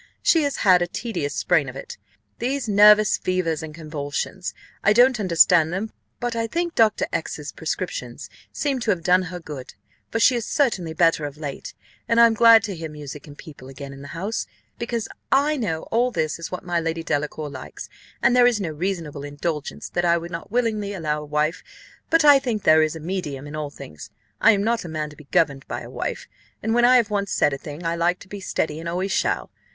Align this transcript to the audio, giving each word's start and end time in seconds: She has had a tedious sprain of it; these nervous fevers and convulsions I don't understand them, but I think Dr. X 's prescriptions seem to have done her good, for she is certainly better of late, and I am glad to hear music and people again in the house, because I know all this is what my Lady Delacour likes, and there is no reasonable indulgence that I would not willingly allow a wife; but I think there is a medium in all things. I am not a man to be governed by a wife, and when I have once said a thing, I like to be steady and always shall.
She 0.23 0.41
has 0.41 0.55
had 0.65 0.81
a 0.81 0.87
tedious 0.87 1.35
sprain 1.35 1.69
of 1.69 1.75
it; 1.75 1.99
these 2.39 2.67
nervous 2.67 3.19
fevers 3.19 3.61
and 3.61 3.71
convulsions 3.71 4.55
I 4.83 4.93
don't 4.93 5.19
understand 5.19 5.71
them, 5.71 5.91
but 6.19 6.35
I 6.35 6.47
think 6.47 6.73
Dr. 6.73 7.05
X 7.13 7.37
's 7.37 7.51
prescriptions 7.51 8.27
seem 8.51 8.79
to 8.79 8.89
have 8.89 9.03
done 9.03 9.21
her 9.29 9.39
good, 9.39 9.75
for 10.09 10.19
she 10.19 10.35
is 10.35 10.43
certainly 10.47 10.93
better 10.95 11.25
of 11.25 11.37
late, 11.37 11.75
and 12.09 12.19
I 12.19 12.25
am 12.25 12.33
glad 12.33 12.63
to 12.63 12.75
hear 12.75 12.89
music 12.89 13.27
and 13.27 13.37
people 13.37 13.69
again 13.69 13.93
in 13.93 14.01
the 14.01 14.07
house, 14.17 14.47
because 14.79 15.07
I 15.31 15.55
know 15.55 15.83
all 15.91 16.09
this 16.09 16.39
is 16.39 16.49
what 16.51 16.65
my 16.65 16.79
Lady 16.79 17.03
Delacour 17.03 17.51
likes, 17.51 17.87
and 18.23 18.35
there 18.35 18.47
is 18.47 18.59
no 18.59 18.69
reasonable 18.71 19.23
indulgence 19.23 19.87
that 19.89 20.03
I 20.03 20.17
would 20.17 20.31
not 20.31 20.49
willingly 20.49 20.93
allow 20.93 21.21
a 21.21 21.25
wife; 21.25 21.61
but 22.09 22.25
I 22.25 22.39
think 22.39 22.63
there 22.63 22.81
is 22.81 22.95
a 22.95 22.99
medium 22.99 23.45
in 23.45 23.55
all 23.55 23.69
things. 23.69 24.09
I 24.41 24.53
am 24.53 24.63
not 24.63 24.83
a 24.83 24.89
man 24.89 25.11
to 25.11 25.15
be 25.15 25.25
governed 25.25 25.67
by 25.67 25.81
a 25.81 25.91
wife, 25.91 26.27
and 26.63 26.73
when 26.73 26.85
I 26.85 26.97
have 26.97 27.11
once 27.11 27.31
said 27.31 27.53
a 27.53 27.57
thing, 27.59 27.85
I 27.85 27.95
like 27.95 28.17
to 28.21 28.27
be 28.27 28.39
steady 28.39 28.79
and 28.79 28.89
always 28.89 29.11
shall. 29.11 29.51